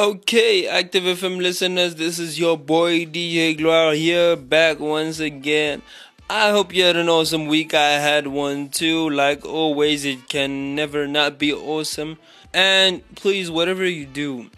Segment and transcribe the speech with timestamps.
[0.00, 5.82] Okay, Active FM listeners, this is your boy DJ Gloire here, back once again.
[6.30, 7.74] I hope you had an awesome week.
[7.74, 9.10] I had one too.
[9.10, 12.16] Like always, it can never not be awesome.
[12.54, 14.48] And please, whatever you do,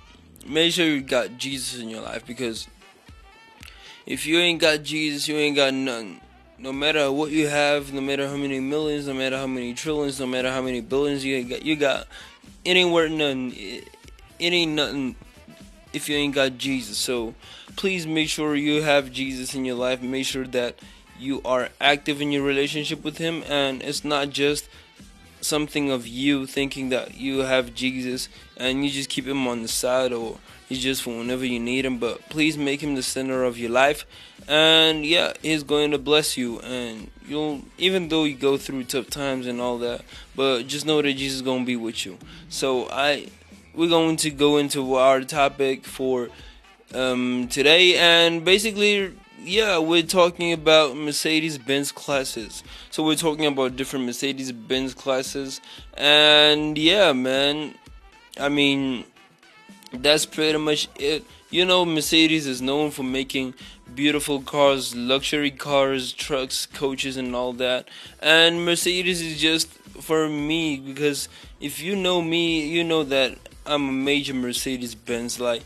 [0.46, 2.68] make sure you got Jesus in your life because
[4.06, 6.20] if you ain't got Jesus, you ain't got nothing.
[6.56, 10.20] No matter what you have, no matter how many millions, no matter how many trillions,
[10.20, 12.06] no matter how many billions you got, you got,
[12.64, 13.52] nothing.
[13.56, 13.88] It,
[14.38, 15.16] it ain't nothing
[15.92, 16.98] if you ain't got Jesus.
[16.98, 17.34] So
[17.76, 20.02] please make sure you have Jesus in your life.
[20.02, 20.78] Make sure that
[21.18, 24.68] you are active in your relationship with Him, and it's not just
[25.40, 29.68] something of you thinking that you have Jesus and you just keep Him on the
[29.68, 31.98] side or He's just for whenever you need Him.
[31.98, 34.06] But please make Him the center of your life,
[34.48, 36.60] and yeah, He's going to bless you.
[36.60, 40.02] And you'll, even though you go through tough times and all that,
[40.34, 42.18] but just know that Jesus is going to be with you.
[42.48, 43.28] So I
[43.74, 46.28] we're going to go into our topic for
[46.94, 52.62] um, today, and basically, yeah, we're talking about Mercedes Benz classes.
[52.90, 55.60] So we're talking about different Mercedes Benz classes,
[55.94, 57.74] and yeah, man,
[58.38, 59.04] I mean,
[59.92, 61.24] that's pretty much it.
[61.50, 63.54] You know, Mercedes is known for making
[63.94, 67.88] beautiful cars, luxury cars, trucks, coaches, and all that.
[68.20, 69.68] And Mercedes is just
[70.00, 71.28] for me because
[71.60, 75.38] if you know me, you know that I'm a major Mercedes Benz.
[75.38, 75.62] Like,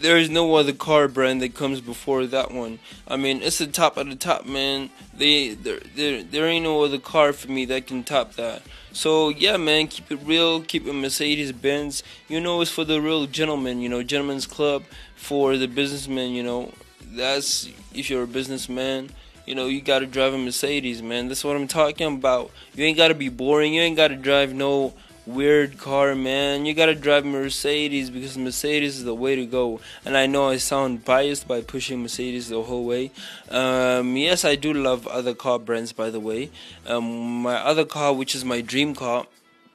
[0.00, 2.78] there is no other car brand that comes before that one.
[3.06, 4.90] I mean, it's the top of the top, man.
[5.16, 8.62] They there there there ain't no other car for me that can top that.
[8.92, 12.02] So yeah, man, keep it real, keep it Mercedes Benz.
[12.28, 13.80] You know, it's for the real gentlemen.
[13.80, 14.84] You know, gentlemen's club
[15.16, 16.30] for the businessmen.
[16.30, 19.10] You know, that's if you're a businessman.
[19.46, 21.28] You know, you gotta drive a Mercedes, man.
[21.28, 22.50] That's what I'm talking about.
[22.74, 23.72] You ain't gotta be boring.
[23.72, 24.92] You ain't gotta drive no
[25.28, 26.66] weird car, man.
[26.66, 29.80] You gotta drive Mercedes because Mercedes is the way to go.
[30.04, 33.12] And I know I sound biased by pushing Mercedes the whole way.
[33.50, 36.50] Um, yes, I do love other car brands, by the way.
[36.86, 39.26] Um, my other car, which is my dream car,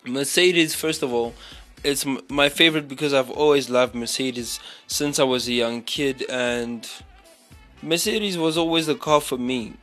[0.05, 1.33] Mercedes, first of all,
[1.83, 6.89] it's my favorite because I've always loved Mercedes since I was a young kid, and
[7.81, 9.73] Mercedes was always the car for me.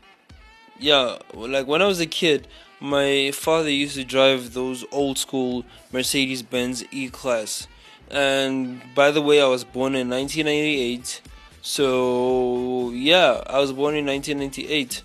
[0.79, 2.49] Yeah, like when I was a kid,
[2.81, 7.69] my father used to drive those old school Mercedes Benz E Class.
[8.11, 11.21] And by the way, I was born in 1998.
[11.63, 15.03] So, yeah, I was born in 1998.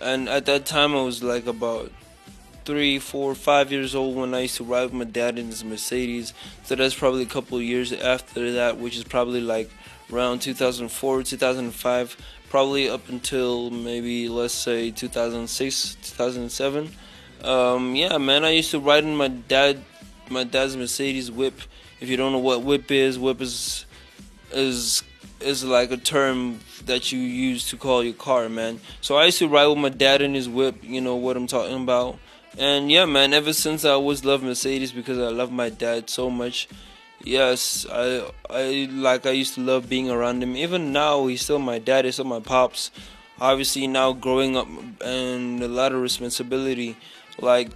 [0.00, 1.92] And at that time, I was like about
[2.64, 5.62] three, four, five years old when I used to ride with my dad in his
[5.62, 6.32] Mercedes.
[6.64, 9.70] So that's probably a couple years after that, which is probably like
[10.12, 12.16] around 2004, 2005
[12.54, 16.88] probably up until maybe let's say 2006 2007
[17.42, 19.82] um, yeah man i used to ride in my dad
[20.30, 21.60] my dad's mercedes whip.
[22.00, 23.86] If you don't know what whip is whip is
[24.52, 25.02] is
[25.40, 28.80] is like a term that you use to call your car man.
[29.00, 31.48] So i used to ride with my dad in his whip you know what i'm
[31.48, 32.18] talking about.
[32.56, 36.30] And yeah man ever since i always loved mercedes because i love my dad so
[36.30, 36.68] much
[37.24, 40.56] Yes, I I like I used to love being around him.
[40.56, 42.04] Even now, he's still my dad.
[42.04, 42.90] He's still my pops.
[43.40, 44.68] Obviously, now growing up
[45.00, 46.96] and a lot of responsibility,
[47.40, 47.70] like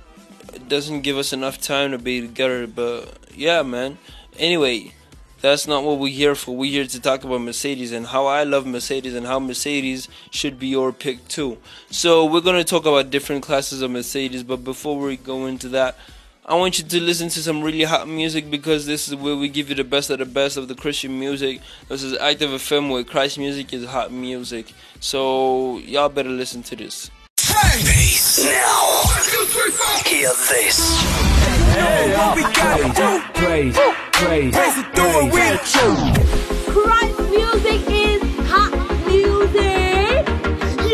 [0.53, 2.67] it doesn't give us enough time to be together.
[2.67, 3.97] But yeah, man.
[4.37, 4.93] Anyway,
[5.41, 6.55] that's not what we're here for.
[6.55, 10.59] We're here to talk about Mercedes and how I love Mercedes and how Mercedes should
[10.59, 11.57] be your pick too.
[11.91, 14.43] So we're gonna talk about different classes of Mercedes.
[14.43, 15.97] But before we go into that.
[16.49, 19.51] I want you to listen to some really hot music because this is where we
[19.51, 21.61] give you the best of the best of the Christian music.
[21.91, 24.73] This is Active FM where Christ music is hot music.
[24.99, 27.11] So y'all better listen to this.
[27.39, 27.83] Hey!
[27.85, 28.43] Bass.
[28.47, 29.03] Now,
[30.07, 31.03] hear this.
[31.75, 33.21] Hey, what we gotta do?
[33.35, 33.77] Praise,
[34.15, 36.73] praise, praise the door with you.
[36.73, 38.73] Christ music is hot
[39.07, 40.25] music.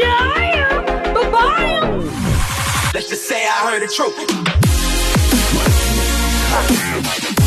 [0.02, 2.90] Yeah, bye bye.
[2.92, 4.63] Let's just say I heard the truth.
[6.54, 7.43] Música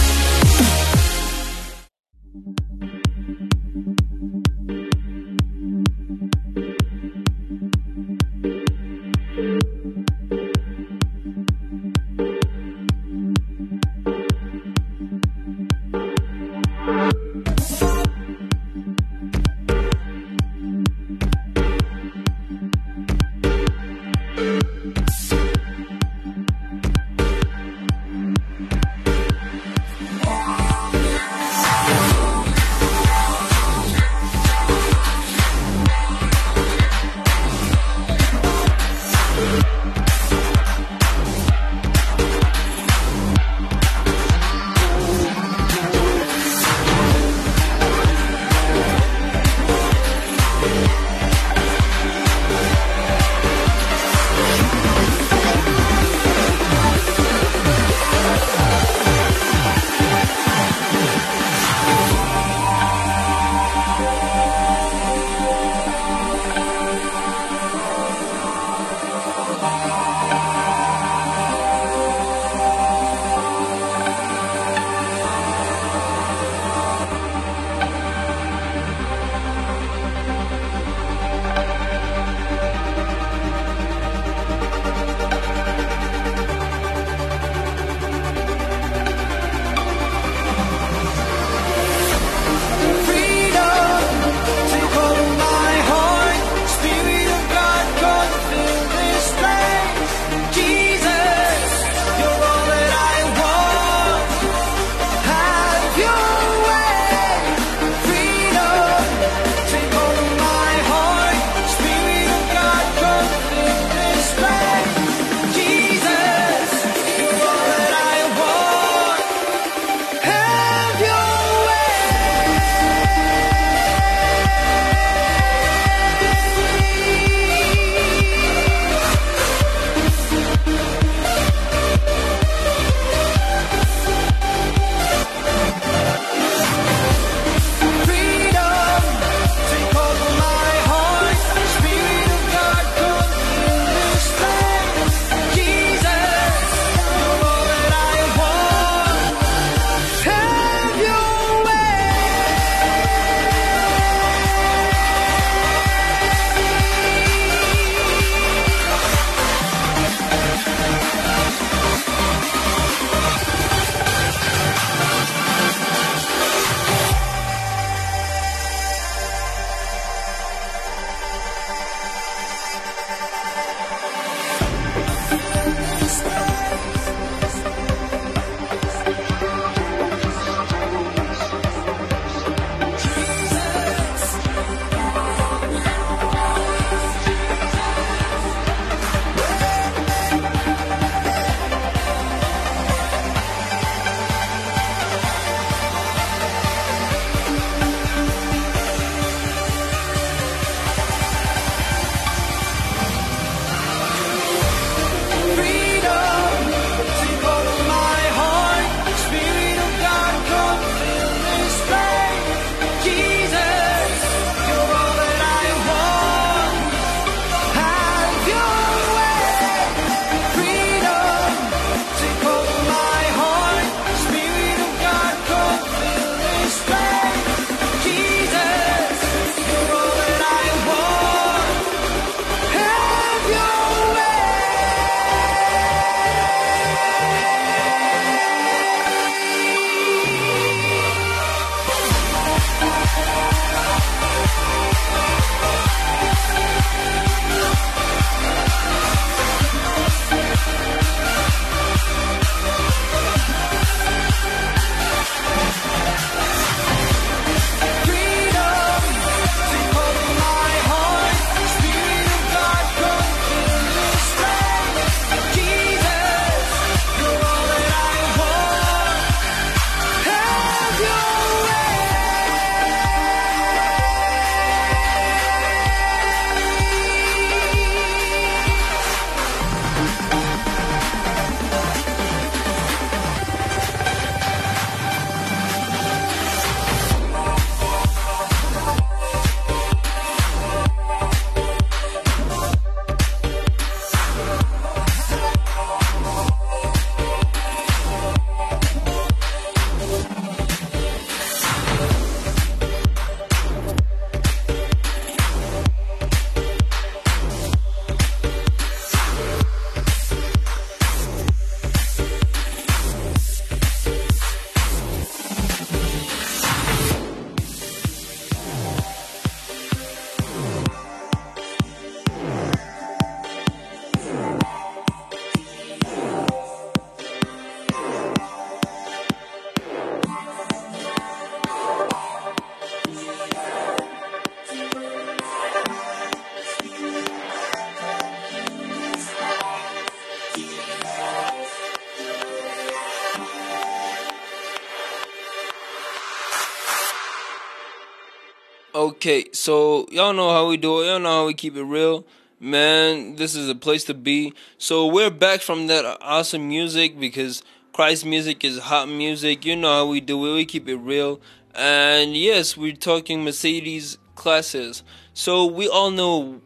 [349.18, 351.08] Okay, so y'all know how we do it.
[351.08, 352.24] Y'all know how we keep it real.
[352.60, 354.54] Man, this is a place to be.
[354.78, 359.66] So we're back from that awesome music because Christ music is hot music.
[359.66, 360.54] You know how we do it.
[360.54, 361.42] We keep it real.
[361.74, 365.02] And yes, we're talking Mercedes classes.
[365.34, 366.62] So we all know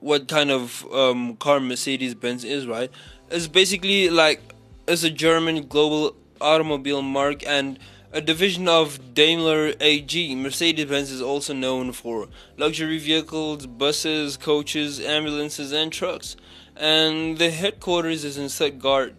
[0.00, 2.90] what kind of um, car Mercedes Benz is, right?
[3.30, 4.40] It's basically like
[4.88, 7.78] it's a German global automobile mark and
[8.12, 10.34] a division of Daimler AG.
[10.34, 12.28] Mercedes Benz is also known for
[12.58, 16.36] luxury vehicles, buses, coaches, ambulances, and trucks.
[16.76, 19.14] And the headquarters is in Stuttgart,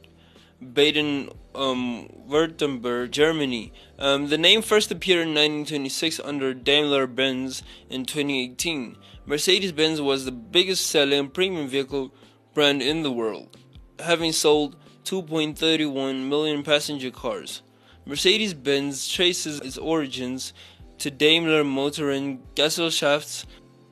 [0.62, 3.74] Baden um, Württemberg, Germany.
[3.98, 8.96] Um, the name first appeared in 1926 under Daimler Benz in 2018.
[9.26, 12.14] Mercedes Benz was the biggest selling premium vehicle
[12.54, 13.58] brand in the world,
[14.00, 17.64] having sold 2.31 million passenger cars.
[18.06, 20.54] Mercedes Benz traces its origins
[20.98, 23.46] to Daimler Motoren Gesellschaft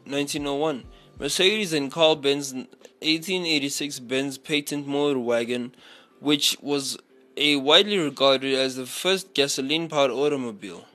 [0.06, 0.84] 1901.
[1.18, 5.74] Mercedes and Carl Benz 1886 Benz patent motor wagon,
[6.20, 6.98] which was
[7.38, 10.86] a widely regarded as the first gasoline powered automobile.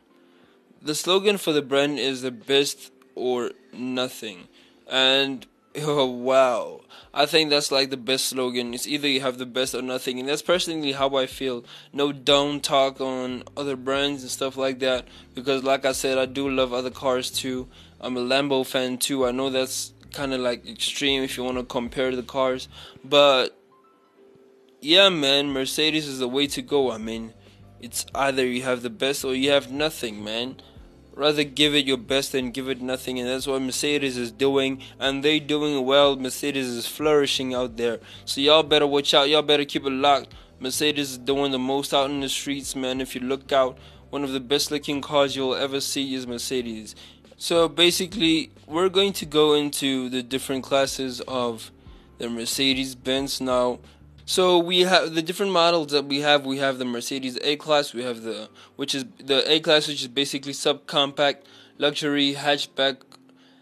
[0.83, 4.49] The slogan for the brand is the best or nothing.
[4.91, 5.47] And
[5.83, 6.81] Oh wow.
[7.13, 8.73] I think that's like the best slogan.
[8.73, 10.19] It's either you have the best or nothing.
[10.19, 11.65] And that's personally how I feel.
[11.93, 15.07] No dumb talk on other brands and stuff like that.
[15.35, 17.69] Because like I said, I do love other cars too.
[18.01, 19.27] I'm a Lambo fan too.
[19.27, 22.69] I know that's kind of like extreme if you want to compare the cars.
[23.05, 23.59] But
[24.81, 26.91] yeah, man, Mercedes is the way to go.
[26.91, 27.35] I mean,
[27.81, 30.57] it's either you have the best or you have nothing, man
[31.17, 33.19] rather give it your best than give it nothing.
[33.19, 34.83] And that's what mercedes is doing.
[35.01, 36.15] And they doing well.
[36.15, 37.99] Mercedes is flourishing out there.
[38.25, 39.29] So y'all better watch out.
[39.29, 40.33] Y'all better keep it locked.
[40.61, 43.01] Mercedes is doing the most out in the streets man.
[43.01, 43.79] If you look out
[44.11, 46.95] one of the best looking cars you'll ever see is mercedes.
[47.39, 51.71] So basically we're going to go into the different classes of
[52.19, 53.79] the mercedes benz now
[54.29, 56.45] so we have the different models that we have.
[56.45, 57.95] We have the Mercedes A class.
[57.95, 61.43] We have the which is the A class, which is basically subcompact
[61.79, 62.97] luxury hatchback.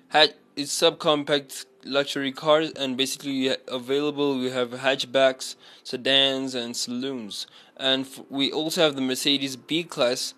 [0.09, 7.47] Hatch it's subcompact luxury cars, and basically available we have hatchbacks, sedans, and saloons.
[7.77, 10.33] And f- we also have the Mercedes B class,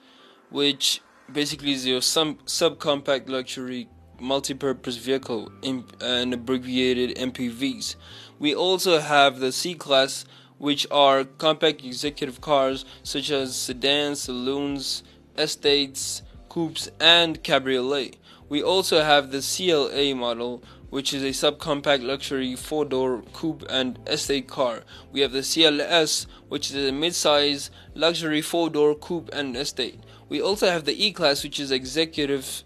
[0.51, 1.03] which
[1.33, 7.97] basically is your sub subcompact luxury multi-purpose vehicle and abbreviated MPVs.
[8.39, 10.25] We also have the C class,
[10.59, 15.03] which are compact executive cars such as sedans, saloons,
[15.39, 18.17] estates, coupes, and cabriolet.
[18.49, 24.49] We also have the CLA model, which is a subcompact luxury four-door coupe and estate
[24.49, 24.85] car.
[25.13, 30.01] We have the CLS, which is a mid-size luxury four-door coupe and estate.
[30.29, 32.63] We also have the E-Class, which is executive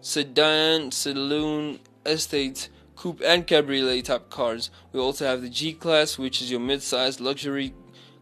[0.00, 2.68] sedan, saloon, estate,
[3.04, 4.70] coupe, and cabriolet type cars.
[4.92, 7.74] We also have the G Class, which is your mid-sized luxury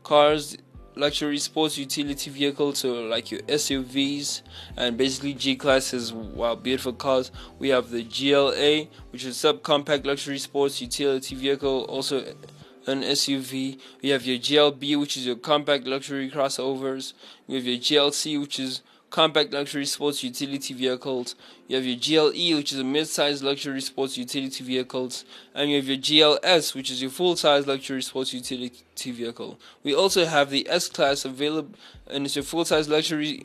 [0.02, 0.56] cars,
[0.96, 4.42] luxury sports utility vehicles, so like your SUVs,
[4.76, 7.30] and basically G Class is wow, beautiful cars.
[7.60, 12.34] We have the GLA, which is subcompact luxury sports utility vehicle, also
[12.88, 13.78] an SUV.
[14.02, 17.12] We have your GLB, which is your compact luxury crossovers.
[17.46, 21.34] We have your GLC, which is compact luxury sports utility vehicles.
[21.68, 25.86] You have your GLE, which is a mid-sized luxury sports utility vehicles, and you have
[25.86, 29.60] your GLS, which is your full-size luxury sports utility vehicle.
[29.84, 31.74] We also have the S-Class available,
[32.10, 33.44] and it's your full-size luxury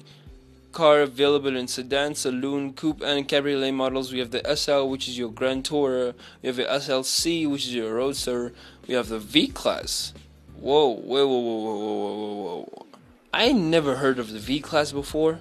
[0.72, 4.14] car available in sedan, saloon, coupe, and cabriolet models.
[4.14, 6.14] We have the SL, which is your Grand Tourer.
[6.42, 8.54] We have the SLC, which is your Roadster.
[8.88, 10.14] We have the V Class.
[10.56, 12.86] Whoa, whoa, whoa, whoa, whoa, whoa, whoa, whoa.
[13.34, 15.40] I never heard of the V Class before.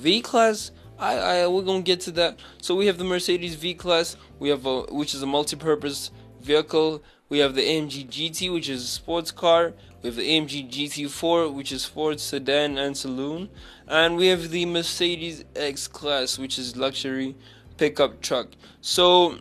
[0.00, 0.70] V class.
[0.98, 2.38] I, I we're gonna get to that.
[2.60, 4.16] So we have the Mercedes V class.
[4.38, 7.02] We have a which is a multi-purpose vehicle.
[7.28, 9.74] We have the AMG GT, which is a sports car.
[10.02, 13.50] We have the AMG GT4, which is sports sedan and saloon,
[13.86, 17.36] and we have the Mercedes X class, which is luxury
[17.76, 18.48] pickup truck.
[18.80, 19.38] So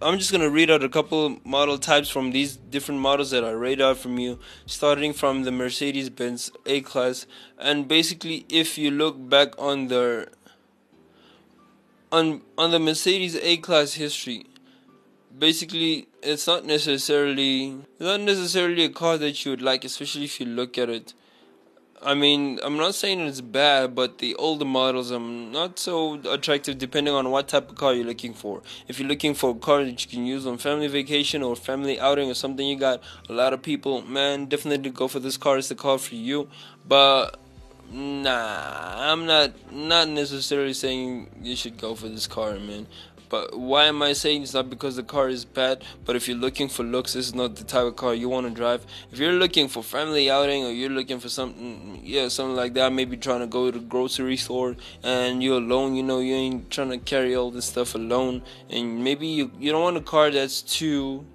[0.00, 3.52] I'm just gonna read out a couple model types from these different models that I
[3.52, 7.26] read out from you, starting from the Mercedes-Benz A-Class,
[7.58, 10.28] and basically, if you look back on the
[12.12, 14.44] on on the Mercedes A-Class history,
[15.38, 20.38] basically, it's not necessarily it's not necessarily a car that you would like, especially if
[20.38, 21.14] you look at it
[22.02, 26.78] I mean, I'm not saying it's bad, but the older models are not so attractive
[26.78, 28.62] depending on what type of car you're looking for.
[28.86, 31.98] If you're looking for a car that you can use on family vacation or family
[31.98, 35.58] outing or something, you got a lot of people, man, definitely go for this car.
[35.58, 36.48] It's the car for you.
[36.86, 37.38] But
[37.90, 42.86] nah, I'm not not necessarily saying you should go for this car, man.
[43.28, 45.84] But why am I saying it's not because the car is bad?
[46.04, 48.46] But if you're looking for looks, this is not the type of car you want
[48.46, 48.86] to drive.
[49.10, 52.92] If you're looking for family outing or you're looking for something, yeah, something like that,
[52.92, 56.70] maybe trying to go to the grocery store and you're alone, you know, you ain't
[56.70, 60.30] trying to carry all this stuff alone, and maybe you you don't want a car
[60.30, 61.26] that's too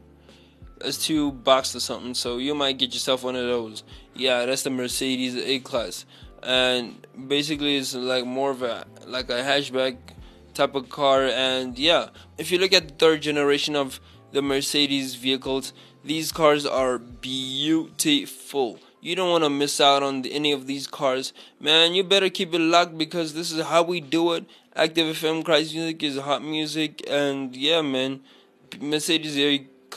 [0.79, 2.13] that's too boxed or something.
[2.13, 3.83] So you might get yourself one of those.
[4.15, 6.05] Yeah, that's the Mercedes A Class,
[6.43, 9.97] and basically it's like more of a like a hatchback
[10.53, 11.23] type of car.
[11.23, 13.99] And yeah, if you look at the third generation of
[14.31, 18.79] the Mercedes vehicles, these cars are beautiful.
[19.01, 21.93] You don't want to miss out on any of these cars, man.
[21.93, 24.45] You better keep it locked because this is how we do it.
[24.75, 28.21] Active FM Christ Music is hot music, and yeah, man.
[28.79, 29.37] Mercedes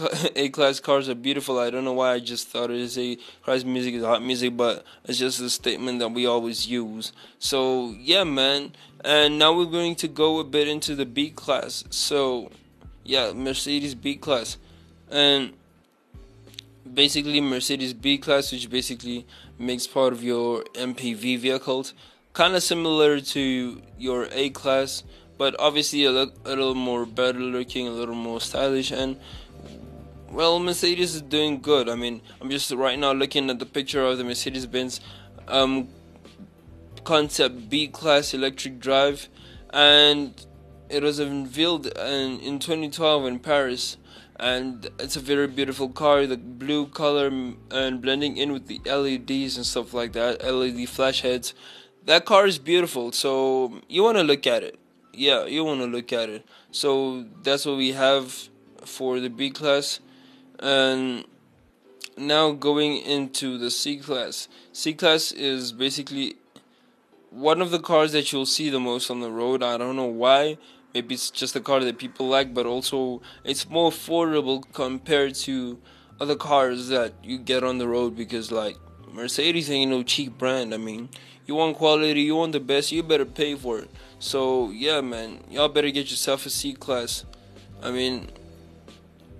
[0.36, 1.58] A class cars are beautiful.
[1.58, 4.56] I don't know why I just thought it is a Christ music is hot music,
[4.56, 7.12] but it's just a statement that we always use.
[7.38, 8.72] So yeah, man.
[9.04, 11.84] And now we're going to go a bit into the B class.
[11.90, 12.50] So
[13.04, 14.56] yeah, Mercedes B class,
[15.10, 15.52] and
[16.92, 19.26] basically Mercedes B class, which basically
[19.58, 21.92] makes part of your MPV vehicles,
[22.32, 25.04] kind of similar to your A class,
[25.36, 29.18] but obviously a, look, a little more better looking, a little more stylish, and
[30.30, 31.88] well, Mercedes is doing good.
[31.88, 35.00] I mean, I'm just right now looking at the picture of the Mercedes Benz
[35.48, 35.88] um,
[37.04, 39.28] Concept B Class electric drive,
[39.70, 40.46] and
[40.88, 43.96] it was unveiled in, in 2012 in Paris.
[44.36, 46.26] And it's a very beautiful car.
[46.26, 47.28] The blue color
[47.70, 51.54] and blending in with the LEDs and stuff like that, LED flash heads.
[52.04, 53.12] That car is beautiful.
[53.12, 54.78] So you want to look at it.
[55.12, 56.44] Yeah, you want to look at it.
[56.72, 58.48] So that's what we have
[58.84, 60.00] for the B class
[60.64, 61.26] and
[62.16, 64.48] now going into the C class.
[64.72, 66.36] C class is basically
[67.30, 69.62] one of the cars that you'll see the most on the road.
[69.62, 70.56] I don't know why.
[70.94, 75.78] Maybe it's just a car that people like, but also it's more affordable compared to
[76.18, 78.76] other cars that you get on the road because like
[79.12, 80.72] Mercedes ain't no cheap brand.
[80.72, 81.10] I mean,
[81.44, 83.90] you want quality, you want the best, you better pay for it.
[84.18, 87.26] So yeah, man, y'all better get yourself a C class.
[87.82, 88.30] I mean,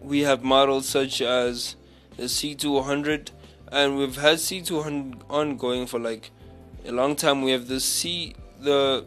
[0.05, 1.77] we have models such as
[2.17, 3.31] the C200,
[3.73, 6.31] and we've had C200 ongoing for like
[6.85, 7.43] a long time.
[7.43, 9.05] We have the C the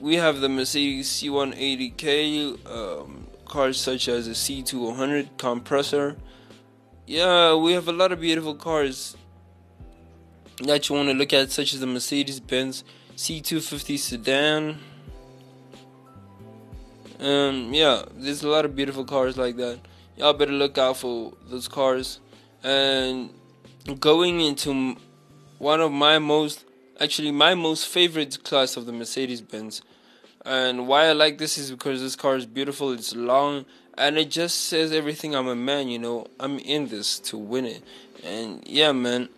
[0.00, 6.16] we have the Mercedes C180K um, cars such as the C200 compressor.
[7.06, 9.16] Yeah, we have a lot of beautiful cars
[10.64, 12.84] that you want to look at, such as the Mercedes Benz
[13.16, 14.78] C250 sedan.
[17.20, 19.80] Um, yeah, there's a lot of beautiful cars like that.
[20.16, 22.20] Y'all better look out for those cars.
[22.62, 23.30] And
[24.00, 24.96] going into
[25.58, 26.64] one of my most,
[27.00, 29.82] actually my most favorite class of the Mercedes Benz.
[30.44, 33.64] And why I like this is because this car is beautiful, it's long,
[33.96, 35.34] and it just says everything.
[35.36, 36.26] I'm a man, you know.
[36.40, 37.82] I'm in this to win it.
[38.24, 39.28] And yeah, man,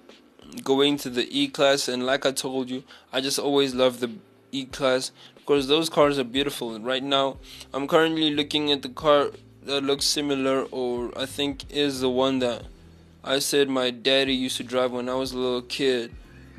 [0.62, 4.12] going to the E class, and like I told you, I just always love the
[4.52, 5.10] E class
[5.44, 6.80] because those cars are beautiful.
[6.80, 7.36] Right now,
[7.74, 9.30] I'm currently looking at the car
[9.64, 12.62] that looks similar, or I think is the one that
[13.22, 16.14] I said my daddy used to drive when I was a little kid.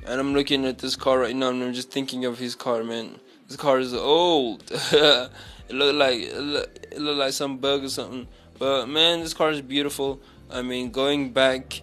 [0.06, 2.84] And I'm looking at this car right now, and I'm just thinking of his car,
[2.84, 3.20] man.
[3.48, 4.64] This car is old.
[4.72, 5.32] it
[5.70, 8.28] looked like it looked, it looked like some bug or something.
[8.60, 10.22] But man, this car is beautiful.
[10.52, 11.82] I mean, going back,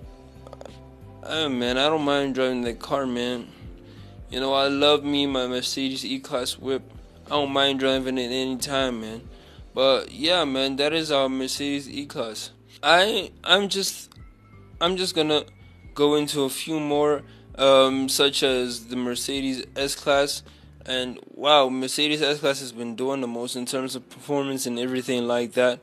[1.25, 3.49] oh man, I don't mind driving that car, man.
[4.31, 6.92] You know, I love me my Mercedes E-Class whip.
[7.27, 9.29] I don't mind driving it any time, man.
[9.75, 12.51] But yeah, man, that is our Mercedes E-Class.
[12.83, 14.13] I I'm just
[14.81, 15.45] I'm just gonna
[15.95, 17.23] go into a few more,
[17.57, 20.43] um, such as the Mercedes S-Class.
[20.85, 25.27] And wow, Mercedes S-Class has been doing the most in terms of performance and everything
[25.27, 25.81] like that.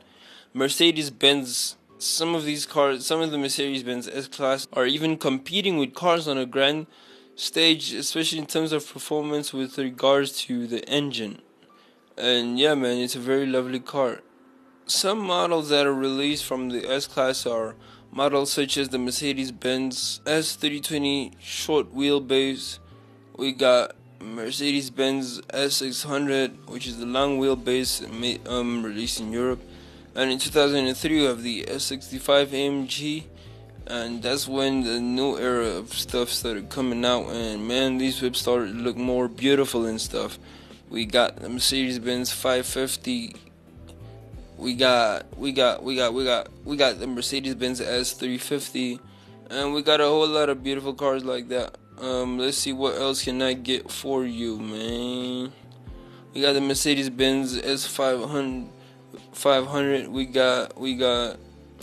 [0.52, 5.16] Mercedes Benz some of these cars, some of the Mercedes Benz S Class are even
[5.16, 6.86] competing with cars on a grand
[7.40, 11.40] stage, especially in terms of performance with regards to the engine.
[12.18, 14.20] And yeah, man, it's a very lovely car.
[14.84, 17.76] Some models that are released from the S Class are
[18.12, 22.78] models such as the Mercedes Benz S320 short wheelbase.
[23.36, 28.04] We got Mercedes Benz S600, which is the long wheelbase
[28.48, 29.62] um, released in Europe.
[30.14, 33.24] And in 2003, we have the S65 AMG,
[33.90, 37.26] and that's when the new era of stuff started coming out.
[37.26, 40.38] And man, these whips started to look more beautiful and stuff.
[40.88, 43.34] We got the Mercedes Benz 550.
[44.56, 49.00] We got, we got, we got, we got, we got the Mercedes Benz S350,
[49.50, 51.76] and we got a whole lot of beautiful cars like that.
[51.98, 55.52] Um, let's see what else can I get for you, man.
[56.32, 58.68] We got the Mercedes Benz S 500
[59.32, 60.08] 500.
[60.08, 61.38] We got we got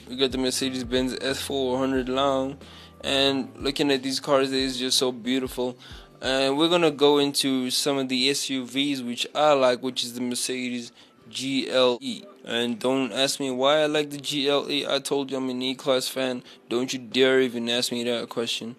[0.07, 2.57] we got the Mercedes Benz S 400 long,
[3.01, 5.77] and looking at these cars, it's just so beautiful.
[6.21, 10.21] And we're gonna go into some of the SUVs which I like, which is the
[10.21, 10.91] Mercedes
[11.29, 12.25] GLE.
[12.43, 14.89] And don't ask me why I like the GLE.
[14.89, 16.43] I told you I'm an E-Class fan.
[16.69, 18.75] Don't you dare even ask me that question.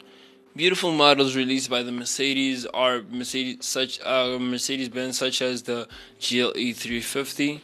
[0.57, 5.87] Beautiful models released by the Mercedes are Mercedes such uh, Mercedes Benz such as the
[6.21, 7.61] GLE 350.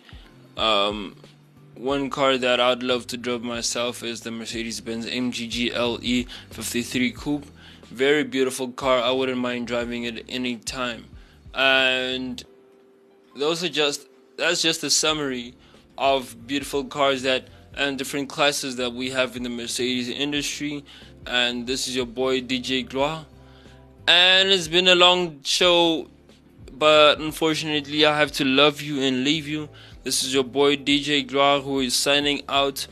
[0.56, 1.16] Um,
[1.76, 7.12] one car that I'd love to drive myself is the Mercedes Benz AMG GLE 53
[7.12, 7.46] Coupe.
[7.86, 9.00] Very beautiful car.
[9.00, 11.06] I wouldn't mind driving it any time.
[11.52, 12.42] And
[13.36, 15.54] those are just that's just a summary
[15.96, 20.84] of beautiful cars that and different classes that we have in the Mercedes industry.
[21.26, 23.26] And this is your boy DJ Gloire.
[24.06, 26.08] And it's been a long show,
[26.72, 29.68] but unfortunately, I have to love you and leave you.
[30.02, 32.86] This is your boy DJ Gloire who is signing out.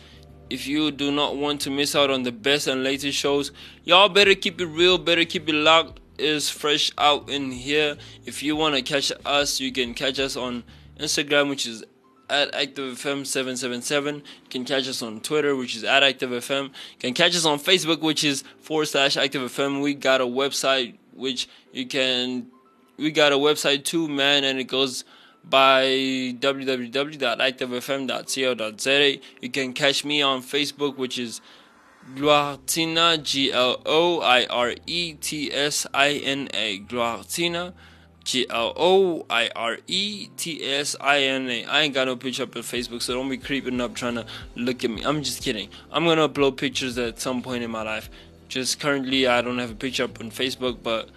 [0.51, 3.53] If you do not want to miss out on the best and latest shows,
[3.85, 6.01] y'all better keep it real, better keep it locked.
[6.19, 7.97] Is fresh out in here.
[8.27, 10.63] If you want to catch us, you can catch us on
[11.01, 11.83] Instagram, which is
[12.33, 14.17] at ActiveFM777.
[14.17, 16.65] You can catch us on Twitter, which is at ActiveFM.
[16.65, 19.83] You can catch us on Facebook, which is forward slash ActiveFM.
[19.83, 22.47] We got a website, which you can,
[23.03, 25.05] we got a website too, man, and it goes
[25.45, 25.85] by
[26.39, 29.21] www.activefm.co.za.
[29.41, 31.41] You can catch me on Facebook, which is
[32.15, 36.79] Gloiretsina, G L O I R E T S I N A.
[36.81, 37.73] Gloiretsina.
[38.25, 41.65] G L O I R E T S I N A.
[41.65, 44.25] I ain't got no picture up on Facebook, so don't be creeping up trying to
[44.55, 45.03] look at me.
[45.03, 45.69] I'm just kidding.
[45.91, 48.09] I'm gonna upload pictures at some point in my life.
[48.49, 51.09] Just currently, I don't have a picture up on Facebook, but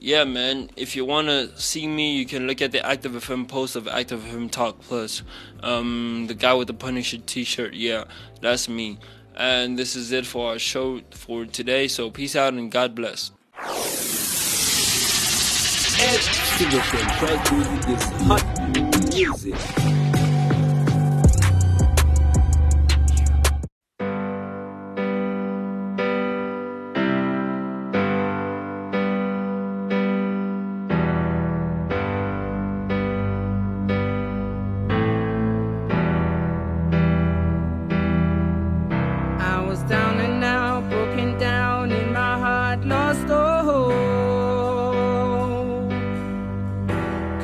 [0.00, 0.70] yeah, man.
[0.76, 4.20] If you wanna see me, you can look at the Active FM post of Active
[4.20, 5.22] FM Talk Plus.
[5.62, 7.74] Um, the guy with the Punisher T-shirt.
[7.74, 8.04] Yeah,
[8.40, 8.98] that's me.
[9.36, 11.86] And this is it for our show for today.
[11.86, 13.30] So peace out and God bless.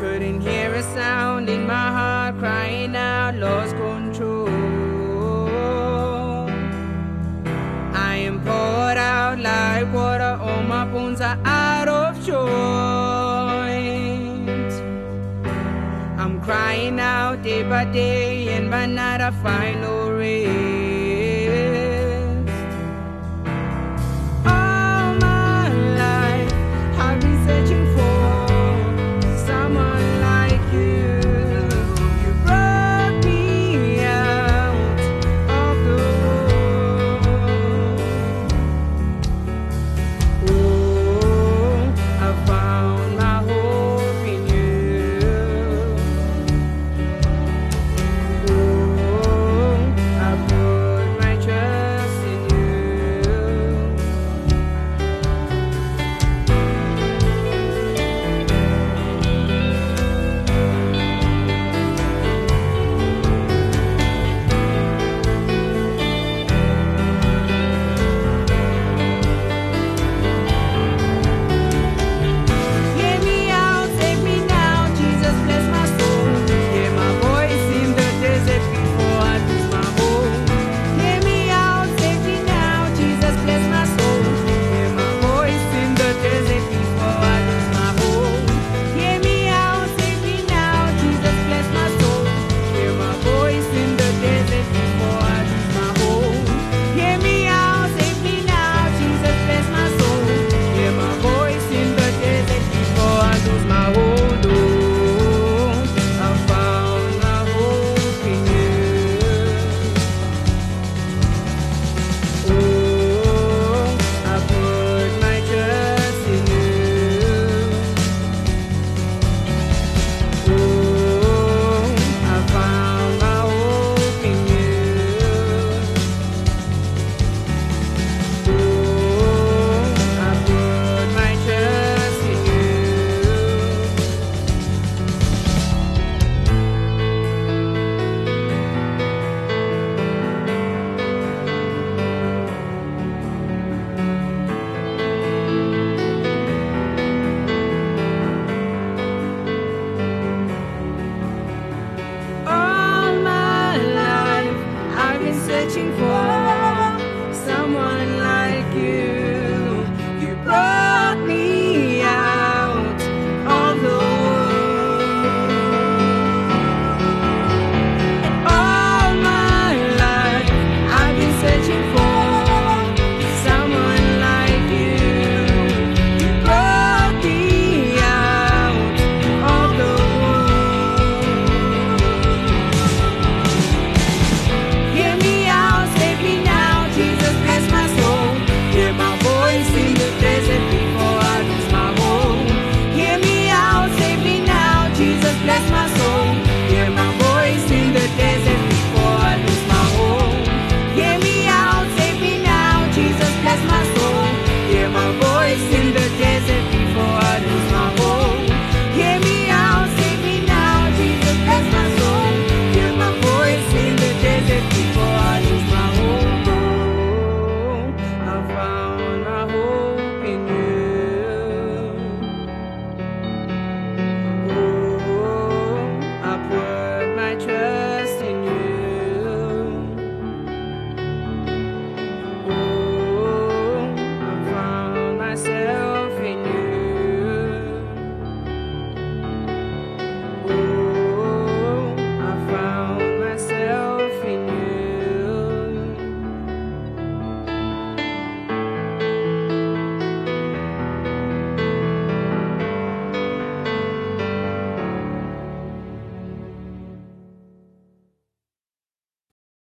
[0.00, 4.48] Couldn't hear a sound in my heart, crying out, lost control.
[7.94, 12.36] I am poured out like water, all my bones are out of joint.
[16.20, 19.95] I'm crying out day by day, and by night I find no.